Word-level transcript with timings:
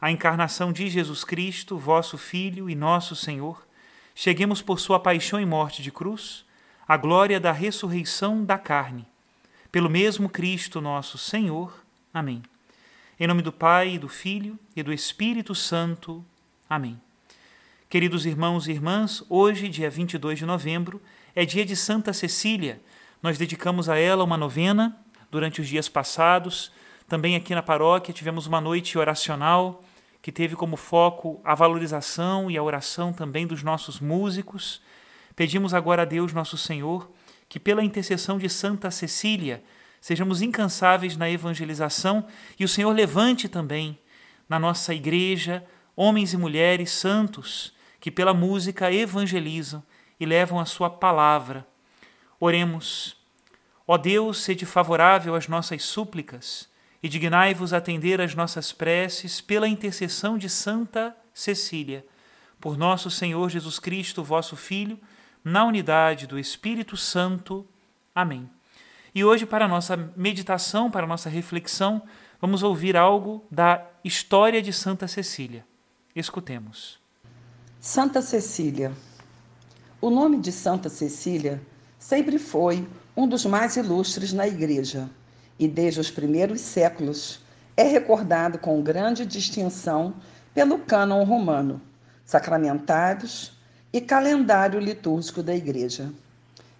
a 0.00 0.10
encarnação 0.10 0.72
de 0.72 0.88
Jesus 0.88 1.24
Cristo, 1.24 1.76
vosso 1.76 2.16
Filho 2.16 2.70
e 2.70 2.74
nosso 2.74 3.14
Senhor, 3.14 3.62
cheguemos 4.14 4.62
por 4.62 4.80
sua 4.80 4.98
paixão 4.98 5.38
e 5.38 5.44
morte 5.44 5.82
de 5.82 5.92
cruz, 5.92 6.44
à 6.88 6.96
glória 6.96 7.38
da 7.38 7.52
ressurreição 7.52 8.42
da 8.42 8.56
carne. 8.56 9.06
Pelo 9.70 9.90
mesmo 9.90 10.28
Cristo 10.28 10.80
nosso 10.80 11.18
Senhor. 11.18 11.84
Amém. 12.12 12.42
Em 13.18 13.26
nome 13.26 13.42
do 13.42 13.52
Pai, 13.52 13.98
do 13.98 14.08
Filho 14.08 14.58
e 14.74 14.82
do 14.82 14.92
Espírito 14.92 15.54
Santo. 15.54 16.24
Amém. 16.68 16.98
Queridos 17.88 18.24
irmãos 18.24 18.66
e 18.66 18.72
irmãs, 18.72 19.22
hoje, 19.28 19.68
dia 19.68 19.90
22 19.90 20.38
de 20.38 20.46
novembro, 20.46 21.00
é 21.34 21.44
dia 21.44 21.64
de 21.66 21.76
Santa 21.76 22.12
Cecília. 22.12 22.80
Nós 23.22 23.36
dedicamos 23.36 23.88
a 23.88 23.98
ela 23.98 24.24
uma 24.24 24.38
novena 24.38 24.96
durante 25.30 25.60
os 25.60 25.68
dias 25.68 25.88
passados. 25.88 26.72
Também 27.06 27.36
aqui 27.36 27.54
na 27.54 27.62
paróquia 27.62 28.14
tivemos 28.14 28.46
uma 28.46 28.60
noite 28.60 28.96
oracional 28.96 29.84
que 30.22 30.30
teve 30.30 30.54
como 30.54 30.76
foco 30.76 31.40
a 31.44 31.54
valorização 31.54 32.50
e 32.50 32.56
a 32.56 32.62
oração 32.62 33.12
também 33.12 33.46
dos 33.46 33.62
nossos 33.62 34.00
músicos. 34.00 34.82
Pedimos 35.34 35.72
agora 35.72 36.02
a 36.02 36.04
Deus, 36.04 36.32
nosso 36.32 36.58
Senhor, 36.58 37.10
que 37.48 37.58
pela 37.58 37.84
intercessão 37.84 38.38
de 38.38 38.48
Santa 38.48 38.90
Cecília 38.90 39.62
sejamos 40.00 40.42
incansáveis 40.42 41.16
na 41.16 41.30
evangelização 41.30 42.26
e 42.58 42.64
o 42.64 42.68
Senhor 42.68 42.92
levante 42.92 43.48
também 43.48 43.98
na 44.48 44.58
nossa 44.58 44.94
igreja 44.94 45.64
homens 45.96 46.32
e 46.32 46.36
mulheres 46.36 46.90
santos 46.90 47.74
que 47.98 48.10
pela 48.10 48.32
música 48.32 48.92
evangelizam 48.92 49.82
e 50.18 50.26
levam 50.26 50.58
a 50.58 50.64
sua 50.64 50.88
palavra. 50.88 51.66
Oremos. 52.38 53.16
Ó 53.86 53.96
Deus, 53.96 54.38
sede 54.38 54.64
favorável 54.64 55.34
às 55.34 55.48
nossas 55.48 55.82
súplicas 55.82 56.68
e 57.02 57.08
dignai-vos 57.08 57.72
atender 57.72 58.20
às 58.20 58.34
nossas 58.34 58.72
preces 58.72 59.40
pela 59.40 59.68
intercessão 59.68 60.36
de 60.36 60.48
Santa 60.48 61.16
Cecília, 61.32 62.04
por 62.60 62.76
nosso 62.76 63.10
Senhor 63.10 63.48
Jesus 63.48 63.78
Cristo, 63.78 64.22
vosso 64.22 64.54
Filho, 64.54 64.98
na 65.42 65.64
unidade 65.64 66.26
do 66.26 66.38
Espírito 66.38 66.96
Santo. 66.96 67.66
Amém. 68.14 68.48
E 69.14 69.24
hoje, 69.24 69.46
para 69.46 69.64
a 69.64 69.68
nossa 69.68 69.96
meditação, 70.14 70.90
para 70.90 71.04
a 71.04 71.08
nossa 71.08 71.30
reflexão, 71.30 72.02
vamos 72.40 72.62
ouvir 72.62 72.96
algo 72.96 73.44
da 73.50 73.84
história 74.04 74.60
de 74.60 74.72
Santa 74.72 75.08
Cecília. 75.08 75.64
Escutemos. 76.14 77.00
Santa 77.80 78.20
Cecília. 78.20 78.92
O 80.00 80.10
nome 80.10 80.38
de 80.38 80.52
Santa 80.52 80.88
Cecília 80.88 81.62
sempre 81.98 82.38
foi 82.38 82.86
um 83.16 83.26
dos 83.26 83.46
mais 83.46 83.76
ilustres 83.76 84.32
na 84.32 84.46
Igreja 84.46 85.08
e 85.60 85.68
desde 85.68 86.00
os 86.00 86.10
primeiros 86.10 86.62
séculos 86.62 87.38
é 87.76 87.82
recordado 87.82 88.58
com 88.58 88.82
grande 88.82 89.26
distinção 89.26 90.14
pelo 90.54 90.78
cânon 90.78 91.22
romano, 91.22 91.82
sacramentários 92.24 93.52
e 93.92 94.00
calendário 94.00 94.80
litúrgico 94.80 95.42
da 95.42 95.54
Igreja. 95.54 96.10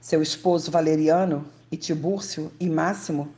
Seu 0.01 0.23
esposo 0.23 0.71
Valeriano 0.71 1.45
e 1.71 1.77
Tibúrcio 1.77 2.51
e 2.59 2.71
Máximo, 2.71 3.29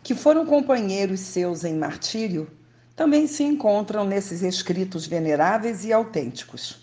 que 0.00 0.14
foram 0.14 0.46
companheiros 0.46 1.18
seus 1.18 1.64
em 1.64 1.74
martírio, 1.74 2.48
também 2.94 3.26
se 3.26 3.42
encontram 3.42 4.04
nesses 4.04 4.42
escritos 4.42 5.08
veneráveis 5.08 5.84
e 5.84 5.92
autênticos. 5.92 6.78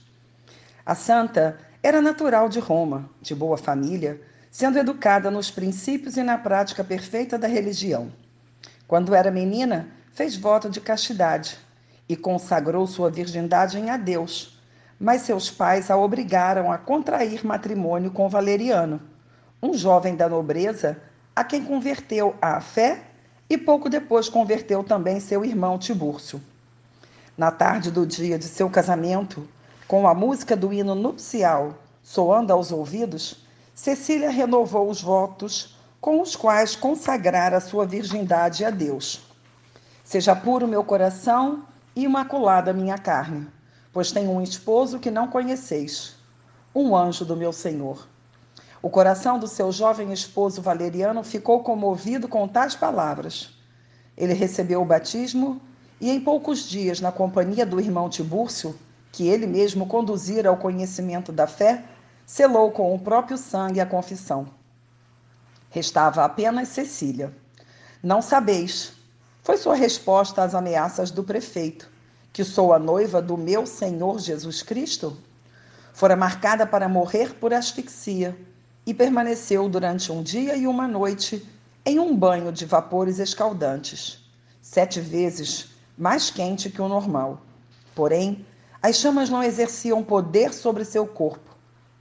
A 0.85 0.95
santa 0.95 1.57
era 1.81 2.01
natural 2.01 2.49
de 2.49 2.59
Roma, 2.59 3.09
de 3.21 3.33
boa 3.33 3.57
família, 3.57 4.19
sendo 4.51 4.77
educada 4.77 5.31
nos 5.31 5.49
princípios 5.49 6.17
e 6.17 6.23
na 6.23 6.37
prática 6.37 6.83
perfeita 6.83 7.39
da 7.39 7.47
religião. 7.47 8.11
Quando 8.85 9.15
era 9.15 9.31
menina, 9.31 9.87
fez 10.11 10.35
voto 10.35 10.69
de 10.69 10.81
castidade 10.81 11.57
e 12.09 12.17
consagrou 12.17 12.85
sua 12.85 13.09
virgindade 13.09 13.79
a 13.89 13.95
Deus, 13.95 14.59
mas 14.99 15.21
seus 15.21 15.49
pais 15.49 15.89
a 15.89 15.95
obrigaram 15.95 16.69
a 16.69 16.77
contrair 16.77 17.45
matrimônio 17.45 18.11
com 18.11 18.27
Valeriano, 18.27 19.01
um 19.63 19.73
jovem 19.73 20.17
da 20.17 20.27
nobreza 20.27 21.01
a 21.33 21.45
quem 21.45 21.63
converteu 21.63 22.35
à 22.41 22.59
fé 22.59 23.03
e 23.49 23.57
pouco 23.57 23.89
depois 23.89 24.27
converteu 24.27 24.83
também 24.83 25.21
seu 25.21 25.45
irmão 25.45 25.79
Tibúrcio. 25.79 26.41
Na 27.37 27.51
tarde 27.51 27.89
do 27.89 28.05
dia 28.05 28.37
de 28.37 28.45
seu 28.45 28.69
casamento, 28.69 29.47
com 29.87 30.05
a 30.07 30.13
música 30.13 30.55
do 30.57 30.73
hino 30.73 30.93
nupcial 30.93 31.77
soando 32.03 32.51
aos 32.51 32.71
ouvidos, 32.71 33.45
Cecília 33.73 34.29
renovou 34.29 34.89
os 34.89 35.01
votos 35.01 35.77
com 35.99 36.21
os 36.21 36.35
quais 36.35 36.75
consagrara 36.75 37.59
sua 37.59 37.85
virgindade 37.85 38.65
a 38.65 38.69
Deus. 38.69 39.21
Seja 40.03 40.35
puro 40.35 40.67
meu 40.67 40.83
coração 40.83 41.63
e 41.95 42.03
imaculada 42.03 42.73
minha 42.73 42.97
carne, 42.97 43.47
pois 43.93 44.11
tenho 44.11 44.31
um 44.31 44.41
esposo 44.41 44.99
que 44.99 45.09
não 45.09 45.27
conheceis, 45.27 46.15
um 46.75 46.95
anjo 46.95 47.23
do 47.23 47.35
meu 47.35 47.53
Senhor. 47.53 48.07
O 48.81 48.89
coração 48.89 49.37
do 49.37 49.47
seu 49.47 49.71
jovem 49.71 50.11
esposo 50.11 50.61
Valeriano 50.61 51.23
ficou 51.23 51.61
comovido 51.63 52.27
com 52.27 52.47
tais 52.47 52.75
palavras. 52.75 53.53
Ele 54.17 54.33
recebeu 54.33 54.81
o 54.81 54.85
batismo 54.85 55.61
e, 55.99 56.09
em 56.09 56.19
poucos 56.19 56.67
dias, 56.67 56.99
na 56.99 57.11
companhia 57.11 57.65
do 57.65 57.79
irmão 57.79 58.09
Tibúrcio, 58.09 58.75
que 59.11 59.27
ele 59.27 59.45
mesmo 59.45 59.85
conduzira 59.85 60.49
ao 60.49 60.57
conhecimento 60.57 61.31
da 61.31 61.45
fé, 61.45 61.83
selou 62.25 62.71
com 62.71 62.93
o 62.93 62.99
próprio 62.99 63.37
sangue 63.37 63.79
a 63.79 63.85
confissão. 63.85 64.47
Restava 65.69 66.23
apenas 66.23 66.69
Cecília. 66.69 67.35
Não 68.03 68.21
sabeis, 68.21 68.93
foi 69.43 69.57
sua 69.57 69.75
resposta 69.75 70.43
às 70.43 70.53
ameaças 70.53 71.11
do 71.11 71.23
prefeito, 71.23 71.89
que 72.33 72.43
sou 72.43 72.73
a 72.73 72.79
noiva 72.79 73.21
do 73.21 73.37
meu 73.37 73.65
Senhor 73.65 74.19
Jesus 74.19 74.61
Cristo? 74.61 75.17
Fora 75.93 76.15
marcada 76.15 76.65
para 76.65 76.87
morrer 76.87 77.35
por 77.35 77.53
asfixia 77.53 78.37
e 78.85 78.93
permaneceu 78.93 79.67
durante 79.67 80.11
um 80.11 80.23
dia 80.23 80.55
e 80.55 80.65
uma 80.65 80.87
noite 80.87 81.47
em 81.85 81.99
um 81.99 82.15
banho 82.15 82.51
de 82.51 82.65
vapores 82.65 83.19
escaldantes, 83.19 84.19
sete 84.61 84.99
vezes 84.99 85.69
mais 85.97 86.29
quente 86.29 86.69
que 86.69 86.81
o 86.81 86.87
normal. 86.87 87.41
Porém, 87.93 88.45
as 88.81 88.95
chamas 88.97 89.29
não 89.29 89.43
exerciam 89.43 90.03
poder 90.03 90.53
sobre 90.53 90.85
seu 90.85 91.05
corpo 91.05 91.50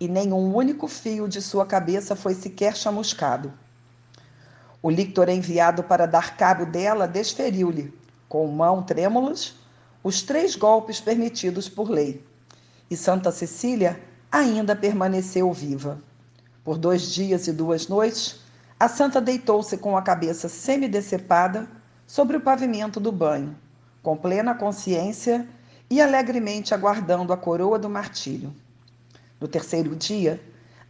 e 0.01 0.09
nenhum 0.09 0.57
único 0.57 0.89
fio 0.89 1.29
de 1.29 1.43
sua 1.43 1.67
cabeça 1.67 2.17
foi 2.17 2.35
sequer 2.35 2.75
chamuscado. 2.75 3.53
O 4.83 4.89
lictor 4.89 5.29
enviado 5.29 5.83
para 5.83 6.07
dar 6.07 6.39
cabo 6.39 6.65
dela 6.65 7.07
desferiu-lhe, 7.07 7.93
com 8.27 8.47
mão 8.47 8.83
trêmulas, 8.83 9.55
os 10.03 10.23
três 10.23 10.57
golpes 10.57 10.99
permitidos 10.99 11.69
por 11.69 11.91
lei. 11.91 12.25
e 12.91 12.97
Santa 12.97 13.31
Cecília 13.31 14.01
ainda 14.33 14.75
permaneceu 14.75 15.53
viva. 15.53 16.01
Por 16.65 16.79
dois 16.79 17.13
dias 17.13 17.47
e 17.47 17.53
duas 17.53 17.87
noites, 17.87 18.41
a 18.79 18.89
santa 18.89 19.21
deitou-se 19.21 19.77
com 19.77 19.97
a 19.97 20.03
cabeça 20.03 20.49
semidecepada 20.49 21.69
sobre 22.07 22.37
o 22.39 22.41
pavimento 22.41 22.99
do 22.99 23.13
banho, 23.13 23.55
com 24.03 24.17
plena 24.17 24.55
consciência 24.55 25.47
e 25.91 26.01
alegremente 26.01 26.73
aguardando 26.73 27.33
a 27.33 27.37
coroa 27.37 27.79
do 27.79 27.91
martírio. 27.91 28.55
No 29.41 29.49
terceiro 29.49 29.97
dia, 29.97 30.41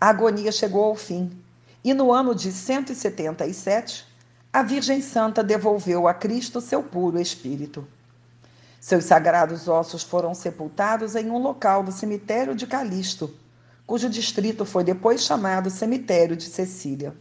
a 0.00 0.08
agonia 0.08 0.50
chegou 0.50 0.84
ao 0.84 0.96
fim, 0.96 1.30
e 1.84 1.94
no 1.94 2.12
ano 2.12 2.34
de 2.34 2.50
177, 2.50 4.06
a 4.52 4.62
Virgem 4.62 5.00
Santa 5.00 5.44
devolveu 5.44 6.08
a 6.08 6.12
Cristo 6.12 6.60
seu 6.60 6.82
puro 6.82 7.20
espírito. 7.20 7.86
Seus 8.80 9.04
sagrados 9.04 9.68
ossos 9.68 10.02
foram 10.02 10.34
sepultados 10.34 11.14
em 11.14 11.30
um 11.30 11.38
local 11.38 11.84
do 11.84 11.92
cemitério 11.92 12.54
de 12.54 12.66
Calixto, 12.66 13.32
cujo 13.86 14.08
distrito 14.08 14.64
foi 14.64 14.82
depois 14.82 15.22
chamado 15.22 15.70
Cemitério 15.70 16.36
de 16.36 16.44
Cecília. 16.44 17.14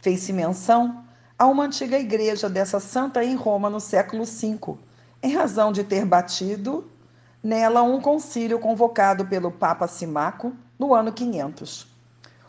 Fez-se 0.00 0.32
menção 0.32 1.04
a 1.38 1.46
uma 1.46 1.64
antiga 1.64 1.98
igreja 1.98 2.48
dessa 2.48 2.80
santa 2.80 3.24
em 3.24 3.36
Roma 3.36 3.70
no 3.70 3.80
século 3.80 4.24
V, 4.24 4.58
em 5.22 5.34
razão 5.34 5.70
de 5.70 5.84
ter 5.84 6.04
batido 6.04 6.90
nela 7.42 7.82
um 7.82 8.00
concílio 8.00 8.58
convocado 8.58 9.26
pelo 9.26 9.50
Papa 9.50 9.86
Simaco 9.86 10.54
no 10.78 10.94
ano 10.94 11.12
500. 11.12 11.86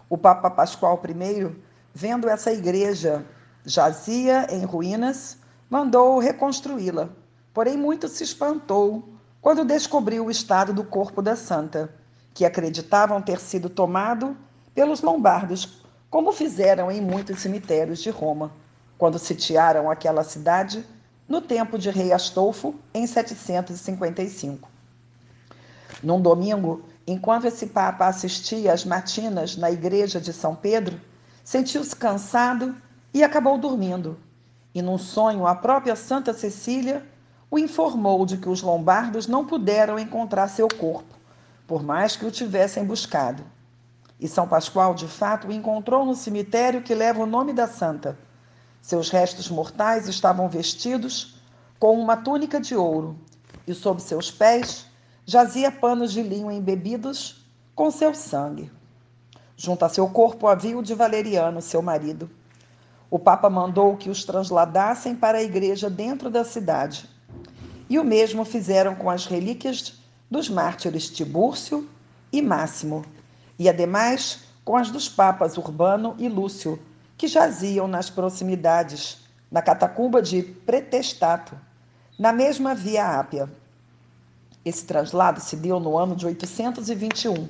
O 0.09 0.17
Papa 0.17 0.49
Pascoal 0.49 1.01
I, 1.05 1.55
vendo 1.93 2.29
essa 2.29 2.51
igreja 2.51 3.25
jazia 3.65 4.47
em 4.49 4.65
ruínas, 4.65 5.37
mandou 5.69 6.19
reconstruí-la 6.19 7.09
Porém, 7.53 7.75
muito 7.75 8.07
se 8.07 8.23
espantou 8.23 9.09
quando 9.41 9.65
descobriu 9.65 10.25
o 10.25 10.31
estado 10.31 10.71
do 10.71 10.85
corpo 10.85 11.21
da 11.21 11.35
santa, 11.35 11.93
que 12.33 12.45
acreditavam 12.45 13.21
ter 13.21 13.41
sido 13.41 13.69
tomado 13.69 14.37
pelos 14.73 15.01
lombardos, 15.01 15.83
como 16.09 16.31
fizeram 16.31 16.89
em 16.89 17.01
muitos 17.01 17.41
cemitérios 17.41 17.99
de 17.99 18.09
Roma, 18.09 18.53
quando 18.97 19.19
sitiaram 19.19 19.89
aquela 19.89 20.23
cidade 20.23 20.85
no 21.27 21.41
tempo 21.41 21.77
de 21.77 21.89
rei 21.89 22.13
Astolfo, 22.13 22.75
em 22.93 23.05
755. 23.05 24.69
Num 26.01 26.21
domingo, 26.21 26.83
enquanto 27.05 27.45
esse 27.45 27.67
papa 27.67 28.07
assistia 28.07 28.73
às 28.73 28.85
matinas 28.85 29.55
na 29.55 29.71
igreja 29.71 30.19
de 30.19 30.33
São 30.33 30.55
Pedro, 30.55 30.99
sentiu-se 31.43 31.95
cansado 31.95 32.75
e 33.13 33.23
acabou 33.23 33.57
dormindo. 33.57 34.17
E 34.73 34.81
num 34.81 34.97
sonho, 34.97 35.45
a 35.45 35.55
própria 35.55 35.95
Santa 35.95 36.33
Cecília 36.33 37.05
o 37.49 37.59
informou 37.59 38.25
de 38.25 38.37
que 38.37 38.47
os 38.47 38.61
lombardos 38.61 39.27
não 39.27 39.45
puderam 39.45 39.99
encontrar 39.99 40.47
seu 40.47 40.69
corpo, 40.69 41.13
por 41.67 41.83
mais 41.83 42.15
que 42.15 42.25
o 42.25 42.31
tivessem 42.31 42.85
buscado. 42.85 43.43
E 44.17 44.27
São 44.27 44.47
Pascoal, 44.47 44.93
de 44.93 45.07
fato, 45.07 45.47
o 45.47 45.51
encontrou 45.51 46.05
no 46.05 46.15
cemitério 46.15 46.81
que 46.81 46.95
leva 46.95 47.21
o 47.21 47.25
nome 47.25 47.51
da 47.51 47.67
santa. 47.67 48.17
Seus 48.81 49.09
restos 49.09 49.49
mortais 49.49 50.07
estavam 50.07 50.47
vestidos 50.47 51.35
com 51.77 51.99
uma 51.99 52.15
túnica 52.15 52.61
de 52.61 52.75
ouro, 52.75 53.19
e 53.67 53.73
sob 53.73 54.01
seus 54.01 54.31
pés 54.31 54.85
jazia 55.25 55.71
panos 55.71 56.11
de 56.11 56.21
linho 56.21 56.51
embebidos 56.51 57.45
com 57.75 57.89
seu 57.91 58.13
sangue. 58.13 58.71
Junto 59.55 59.85
a 59.85 59.89
seu 59.89 60.07
corpo 60.09 60.47
havia 60.47 60.77
o 60.77 60.83
de 60.83 60.93
Valeriano, 60.93 61.61
seu 61.61 61.81
marido. 61.81 62.29
O 63.09 63.19
Papa 63.19 63.49
mandou 63.49 63.97
que 63.97 64.09
os 64.09 64.23
transladassem 64.23 65.15
para 65.15 65.37
a 65.37 65.43
igreja 65.43 65.89
dentro 65.89 66.29
da 66.29 66.43
cidade 66.43 67.09
e 67.91 67.99
o 67.99 68.05
mesmo 68.05 68.45
fizeram 68.45 68.95
com 68.95 69.09
as 69.09 69.25
relíquias 69.25 69.95
dos 70.29 70.49
mártires 70.49 71.09
Tibúrcio 71.09 71.89
e 72.31 72.41
Máximo, 72.41 73.03
e 73.59 73.67
ademais 73.67 74.45
com 74.63 74.77
as 74.77 74.89
dos 74.89 75.09
papas 75.09 75.57
Urbano 75.57 76.15
e 76.17 76.29
Lúcio, 76.29 76.79
que 77.17 77.27
jaziam 77.27 77.89
nas 77.89 78.09
proximidades, 78.09 79.17
na 79.51 79.61
catacumba 79.61 80.21
de 80.21 80.41
Pretestato, 80.41 81.59
na 82.17 82.31
mesma 82.31 82.73
Via 82.73 83.19
Ápia. 83.19 83.51
Esse 84.63 84.85
traslado 84.85 85.39
se 85.39 85.55
deu 85.55 85.79
no 85.79 85.97
ano 85.97 86.15
de 86.15 86.25
821. 86.25 87.49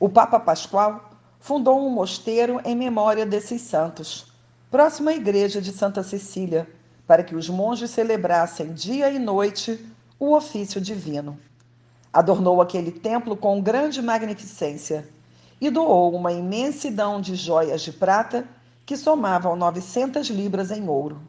O 0.00 0.08
Papa 0.08 0.40
Pascoal 0.40 1.10
fundou 1.38 1.78
um 1.86 1.90
mosteiro 1.90 2.60
em 2.64 2.74
memória 2.74 3.26
desses 3.26 3.60
santos, 3.60 4.32
próximo 4.70 5.10
à 5.10 5.14
igreja 5.14 5.60
de 5.60 5.72
Santa 5.72 6.02
Cecília, 6.02 6.66
para 7.06 7.22
que 7.22 7.34
os 7.34 7.48
monges 7.48 7.90
celebrassem 7.90 8.72
dia 8.72 9.10
e 9.10 9.18
noite 9.18 9.84
o 10.18 10.34
ofício 10.34 10.80
divino. 10.80 11.38
Adornou 12.10 12.62
aquele 12.62 12.92
templo 12.92 13.36
com 13.36 13.60
grande 13.60 14.00
magnificência 14.00 15.06
e 15.60 15.68
doou 15.68 16.14
uma 16.14 16.32
imensidão 16.32 17.20
de 17.20 17.34
joias 17.34 17.82
de 17.82 17.92
prata 17.92 18.48
que 18.86 18.96
somavam 18.96 19.54
900 19.54 20.28
libras 20.28 20.70
em 20.70 20.88
ouro. 20.88 21.20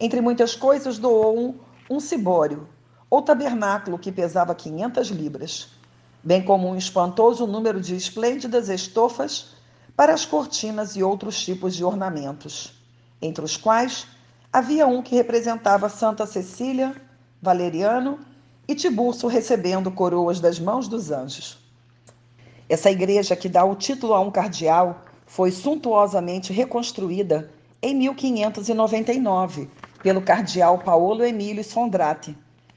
Entre 0.00 0.20
muitas 0.20 0.54
coisas, 0.54 0.98
doou 0.98 1.38
um, 1.38 1.54
um 1.90 2.00
cibório, 2.00 2.66
ou 3.08 3.22
tabernáculo 3.22 3.98
que 3.98 4.10
pesava 4.10 4.54
500 4.54 5.08
libras, 5.08 5.68
bem 6.22 6.42
como 6.42 6.68
um 6.68 6.76
espantoso 6.76 7.46
número 7.46 7.80
de 7.80 7.94
esplêndidas 7.94 8.68
estofas 8.68 9.54
para 9.96 10.12
as 10.12 10.26
cortinas 10.26 10.96
e 10.96 11.02
outros 11.02 11.42
tipos 11.42 11.74
de 11.74 11.84
ornamentos, 11.84 12.72
entre 13.22 13.44
os 13.44 13.56
quais 13.56 14.06
havia 14.52 14.86
um 14.86 15.02
que 15.02 15.14
representava 15.14 15.88
Santa 15.88 16.26
Cecília, 16.26 16.94
Valeriano 17.40 18.18
e 18.66 18.74
Tiburcio 18.74 19.28
recebendo 19.28 19.90
coroas 19.90 20.40
das 20.40 20.58
mãos 20.58 20.88
dos 20.88 21.10
anjos. 21.10 21.58
Essa 22.68 22.90
igreja 22.90 23.36
que 23.36 23.48
dá 23.48 23.64
o 23.64 23.76
título 23.76 24.12
a 24.12 24.20
um 24.20 24.30
cardeal 24.30 25.02
foi 25.24 25.52
suntuosamente 25.52 26.52
reconstruída 26.52 27.50
em 27.80 27.94
1599 27.94 29.70
pelo 30.02 30.20
cardeal 30.20 30.78
Paolo 30.78 31.24
Emílio 31.24 31.62
Sondrati, 31.62 32.36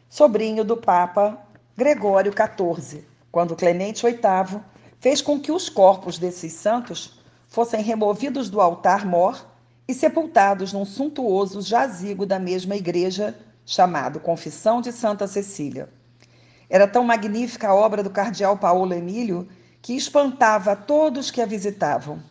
sobrinho 0.10 0.64
do 0.64 0.76
Papa 0.76 1.38
Gregório 1.78 2.34
XIV, 2.34 3.06
quando 3.32 3.56
Clemente 3.56 4.04
VIII 4.04 4.60
fez 5.00 5.22
com 5.22 5.40
que 5.40 5.52
os 5.52 5.70
corpos 5.70 6.18
desses 6.18 6.54
santos 6.54 7.20
fossem 7.48 7.82
removidos 7.82 8.50
do 8.50 8.60
altar-mor 8.60 9.46
e 9.88 9.94
sepultados 9.94 10.74
num 10.74 10.84
suntuoso 10.84 11.62
jazigo 11.62 12.26
da 12.26 12.40
mesma 12.40 12.76
igreja, 12.76 13.38
chamado 13.66 14.20
Confissão 14.20 14.82
de 14.82 14.92
Santa 14.92 15.28
Cecília. 15.28 15.90
Era 16.70 16.88
tão 16.88 17.04
magnífica 17.04 17.70
a 17.70 17.76
obra 17.76 18.04
do 18.04 18.10
cardeal 18.10 18.58
Paulo 18.58 18.94
Emílio 18.94 19.48
que 19.82 19.96
espantava 19.96 20.76
todos 20.76 21.32
que 21.32 21.42
a 21.42 21.46
visitavam. 21.46 22.22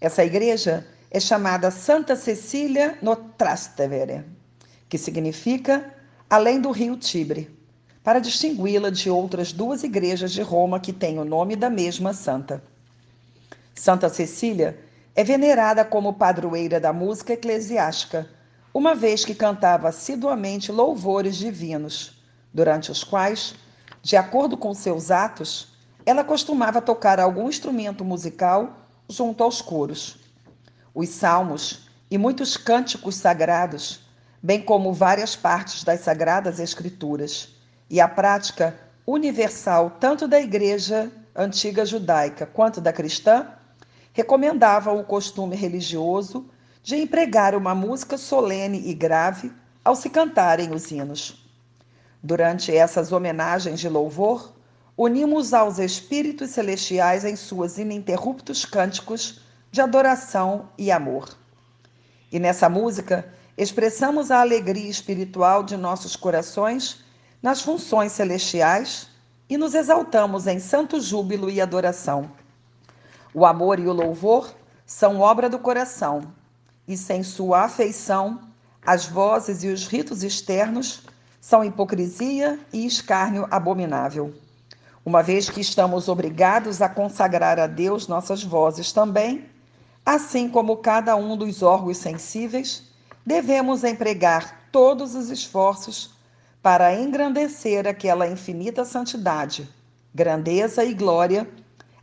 Essa 0.00 0.24
igreja 0.24 0.86
é 1.10 1.18
chamada 1.18 1.70
Santa 1.70 2.14
Cecília 2.14 2.98
no 3.02 3.16
Trastevere, 3.16 4.24
que 4.88 4.96
significa 4.96 5.97
além 6.30 6.60
do 6.60 6.70
rio 6.70 6.96
Tibre, 6.96 7.50
para 8.04 8.18
distingui-la 8.18 8.90
de 8.90 9.08
outras 9.08 9.52
duas 9.52 9.82
igrejas 9.82 10.30
de 10.32 10.42
Roma 10.42 10.78
que 10.78 10.92
têm 10.92 11.18
o 11.18 11.24
nome 11.24 11.56
da 11.56 11.70
mesma 11.70 12.12
santa. 12.12 12.62
Santa 13.74 14.08
Cecília 14.08 14.78
é 15.14 15.24
venerada 15.24 15.84
como 15.84 16.14
padroeira 16.14 16.78
da 16.78 16.92
música 16.92 17.32
eclesiástica, 17.32 18.28
uma 18.74 18.94
vez 18.94 19.24
que 19.24 19.34
cantava 19.34 19.88
assiduamente 19.88 20.70
louvores 20.70 21.36
divinos, 21.36 22.22
durante 22.52 22.90
os 22.90 23.02
quais, 23.02 23.54
de 24.02 24.16
acordo 24.16 24.56
com 24.56 24.74
seus 24.74 25.10
atos, 25.10 25.72
ela 26.04 26.22
costumava 26.22 26.82
tocar 26.82 27.18
algum 27.18 27.48
instrumento 27.48 28.04
musical 28.04 28.86
junto 29.08 29.42
aos 29.42 29.62
coros. 29.62 30.18
Os 30.94 31.08
salmos 31.08 31.88
e 32.10 32.18
muitos 32.18 32.56
cânticos 32.56 33.14
sagrados, 33.16 34.07
bem 34.42 34.60
como 34.62 34.92
várias 34.92 35.34
partes 35.34 35.84
das 35.84 36.00
sagradas 36.00 36.60
escrituras, 36.60 37.54
e 37.90 38.00
a 38.00 38.08
prática 38.08 38.78
universal 39.06 39.96
tanto 39.98 40.28
da 40.28 40.40
igreja 40.40 41.10
antiga 41.34 41.86
judaica 41.86 42.46
quanto 42.46 42.80
da 42.80 42.92
cristã, 42.92 43.46
recomendava 44.12 44.92
o 44.92 45.04
costume 45.04 45.54
religioso 45.54 46.46
de 46.82 46.96
empregar 46.96 47.54
uma 47.54 47.74
música 47.74 48.18
solene 48.18 48.82
e 48.88 48.94
grave 48.94 49.52
ao 49.84 49.94
se 49.94 50.10
cantarem 50.10 50.72
os 50.72 50.90
hinos. 50.90 51.46
Durante 52.22 52.74
essas 52.74 53.12
homenagens 53.12 53.78
de 53.78 53.88
louvor, 53.88 54.52
unimos 54.96 55.54
aos 55.54 55.78
espíritos 55.78 56.50
celestiais 56.50 57.24
em 57.24 57.36
suas 57.36 57.78
ininterruptos 57.78 58.64
cânticos 58.64 59.40
de 59.70 59.80
adoração 59.80 60.68
e 60.76 60.90
amor. 60.90 61.28
E 62.32 62.38
nessa 62.40 62.68
música, 62.68 63.32
expressamos 63.58 64.30
a 64.30 64.40
alegria 64.40 64.88
espiritual 64.88 65.64
de 65.64 65.76
nossos 65.76 66.14
corações 66.14 67.00
nas 67.42 67.60
funções 67.60 68.12
celestiais 68.12 69.08
e 69.50 69.58
nos 69.58 69.74
exaltamos 69.74 70.46
em 70.46 70.60
santo 70.60 71.00
júbilo 71.00 71.50
e 71.50 71.60
adoração. 71.60 72.30
O 73.34 73.44
amor 73.44 73.80
e 73.80 73.88
o 73.88 73.92
louvor 73.92 74.54
são 74.86 75.20
obra 75.20 75.50
do 75.50 75.58
coração, 75.58 76.32
e 76.86 76.96
sem 76.96 77.24
sua 77.24 77.64
afeição, 77.64 78.40
as 78.86 79.06
vozes 79.06 79.64
e 79.64 79.68
os 79.68 79.88
ritos 79.88 80.22
externos 80.22 81.02
são 81.40 81.64
hipocrisia 81.64 82.60
e 82.72 82.86
escárnio 82.86 83.46
abominável. 83.50 84.32
Uma 85.04 85.22
vez 85.22 85.50
que 85.50 85.60
estamos 85.60 86.08
obrigados 86.08 86.80
a 86.80 86.88
consagrar 86.88 87.58
a 87.58 87.66
Deus 87.66 88.06
nossas 88.06 88.44
vozes 88.44 88.92
também, 88.92 89.46
assim 90.06 90.48
como 90.48 90.76
cada 90.76 91.16
um 91.16 91.36
dos 91.36 91.62
órgãos 91.62 91.98
sensíveis, 91.98 92.87
devemos 93.28 93.84
empregar 93.84 94.70
todos 94.72 95.14
os 95.14 95.28
esforços 95.28 96.14
para 96.62 96.98
engrandecer 96.98 97.86
aquela 97.86 98.26
infinita 98.26 98.86
santidade, 98.86 99.68
grandeza 100.14 100.82
e 100.82 100.94
glória, 100.94 101.46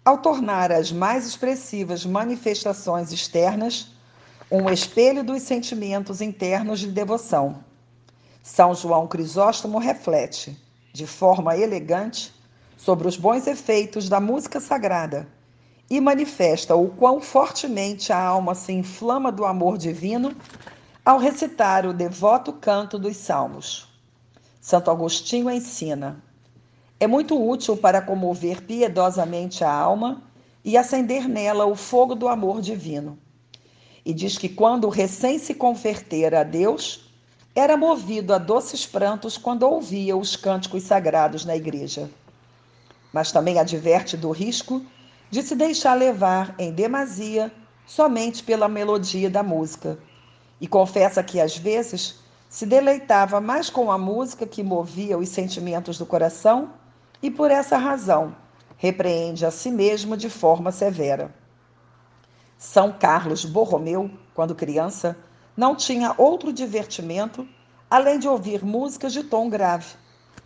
ao 0.06 0.20
tornar 0.20 0.72
as 0.72 0.92
mais 0.92 1.26
expressivas 1.26 2.06
manifestações 2.06 3.12
externas 3.12 3.92
um 4.52 4.70
espelho 4.70 5.24
dos 5.24 5.42
sentimentos 5.42 6.22
internos 6.22 6.80
de 6.80 6.92
devoção. 6.92 7.64
São 8.44 8.76
João 8.76 9.08
Crisóstomo 9.08 9.80
reflete, 9.80 10.56
de 10.94 11.08
forma 11.08 11.58
elegante, 11.58 12.32
sobre 12.78 13.08
os 13.08 13.18
bons 13.18 13.48
efeitos 13.48 14.08
da 14.08 14.20
música 14.20 14.60
sagrada 14.60 15.28
e 15.90 16.00
manifesta 16.00 16.76
o 16.76 16.90
quão 16.90 17.20
fortemente 17.20 18.14
a 18.14 18.20
alma 18.20 18.54
se 18.54 18.72
inflama 18.72 19.32
do 19.32 19.44
amor 19.44 19.76
divino 19.76 20.36
ao 21.06 21.20
recitar 21.20 21.86
o 21.86 21.94
devoto 21.94 22.52
canto 22.52 22.98
dos 22.98 23.16
Salmos. 23.16 23.88
Santo 24.60 24.90
Agostinho 24.90 25.52
ensina: 25.52 26.24
é 27.00 27.06
muito 27.06 27.40
útil 27.40 27.78
para 27.78 28.02
comover 28.02 28.64
piedosamente 28.64 29.64
a 29.64 29.72
alma 29.72 30.24
e 30.64 30.76
acender 30.76 31.30
nela 31.30 31.68
o 31.68 31.76
fogo 31.76 32.16
do 32.16 32.28
amor 32.28 32.60
divino. 32.60 33.20
E 34.04 34.16
diz 34.16 34.36
que 34.36 34.50
quando 34.50 34.90
recém 34.90 35.38
se 35.38 35.54
convertera 35.54 36.40
a 36.40 36.44
Deus, 36.44 37.08
era 37.54 37.78
movido 37.78 38.34
a 38.34 38.40
doces 38.40 38.88
prantos 38.88 39.38
quando 39.38 39.62
ouvia 39.62 40.18
os 40.18 40.36
cânticos 40.36 40.84
sagrados 40.84 41.46
na 41.46 41.56
igreja. 41.56 42.10
Mas 43.14 43.32
também 43.32 43.60
adverte 43.60 44.18
do 44.18 44.32
risco 44.32 44.84
de 45.30 45.44
se 45.44 45.56
deixar 45.56 45.94
levar 45.94 46.56
em 46.58 46.72
demasia 46.72 47.52
somente 47.86 48.44
pela 48.44 48.68
melodia 48.68 49.30
da 49.30 49.44
música. 49.44 50.00
E 50.66 50.68
confessa 50.68 51.22
que 51.22 51.40
às 51.40 51.56
vezes 51.56 52.16
se 52.50 52.66
deleitava 52.66 53.40
mais 53.40 53.70
com 53.70 53.92
a 53.92 54.00
música 54.00 54.48
que 54.48 54.64
movia 54.64 55.16
os 55.16 55.30
sentimentos 55.30 56.00
do 56.00 56.08
coração 56.08 56.72
e 57.22 57.30
por 57.30 57.52
essa 57.52 57.78
razão 57.78 58.36
repreende 58.76 59.46
a 59.46 59.52
si 59.52 59.70
mesmo 59.70 60.18
de 60.18 60.28
forma 60.28 60.72
severa. 60.72 61.32
São 62.58 62.92
Carlos 62.92 63.46
Borromeu, 63.46 64.10
quando 64.34 64.56
criança, 64.56 65.16
não 65.56 65.76
tinha 65.76 66.16
outro 66.18 66.52
divertimento 66.52 67.48
além 67.88 68.18
de 68.18 68.28
ouvir 68.28 68.66
músicas 68.66 69.14
de 69.14 69.24
tom 69.24 69.48
grave, 69.48 69.94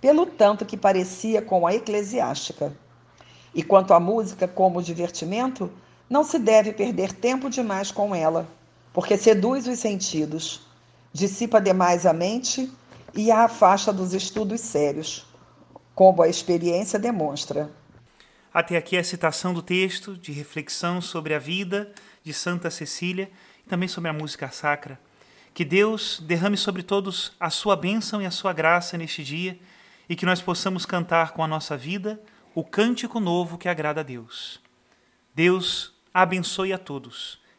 pelo 0.02 0.26
tanto 0.26 0.66
que 0.66 0.76
parecia 0.76 1.42
com 1.42 1.66
a 1.66 1.74
eclesiástica. 1.74 2.74
E 3.56 3.64
quanto 3.64 3.94
à 3.94 4.02
música 4.02 4.50
como 4.50 4.84
divertimento, 4.84 5.72
não 6.10 6.26
se 6.26 6.38
deve 6.38 6.74
perder 6.74 7.14
tempo 7.14 7.50
demais 7.50 7.90
com 7.90 8.14
ela, 8.14 8.59
porque 8.94 9.18
seduz 9.18 9.68
os 9.68 9.80
sentidos, 9.80 10.62
dissipa 11.14 11.60
demais 11.60 12.06
a 12.06 12.14
mente 12.14 12.72
e 13.14 13.32
a 13.32 13.44
afasta 13.44 13.92
dos 13.92 14.14
estudos 14.14 14.62
sérios, 14.62 15.26
como 15.96 16.22
a 16.22 16.28
experiência 16.28 17.00
demonstra. 17.00 17.72
Até 18.54 18.78
aqui 18.78 18.98
a 18.98 19.04
citação 19.04 19.54
do 19.54 19.62
texto 19.62 20.18
de 20.18 20.32
reflexão 20.32 21.02
sobre 21.02 21.34
a 21.34 21.40
vida 21.40 21.94
de 22.24 22.34
Santa 22.34 22.72
Cecília 22.72 23.30
e 23.66 23.70
também 23.70 23.88
sobre 23.88 24.10
a 24.10 24.14
música 24.14 24.50
sacra. 24.50 25.00
Que 25.54 25.64
Deus 25.64 26.20
derrame 26.26 26.58
sobre 26.58 26.82
todos 26.82 27.34
a 27.40 27.50
sua 27.50 27.76
bênção 27.76 28.22
e 28.22 28.26
a 28.26 28.32
sua 28.32 28.54
graça 28.54 28.98
neste 28.98 29.24
dia 29.24 29.60
e 30.08 30.16
que 30.16 30.26
nós 30.26 30.42
possamos 30.42 30.86
cantar 30.86 31.34
com 31.34 31.44
a 31.44 31.48
nossa 31.48 31.78
vida 31.78 32.20
o 32.56 32.64
cântico 32.64 33.20
novo 33.20 33.58
que 33.58 33.70
agrada 33.70 34.02
a 34.02 34.04
Deus. 34.04 34.60
Deus 35.36 35.94
abençoe 36.14 36.74
a 36.74 36.78
todos. 36.78 37.40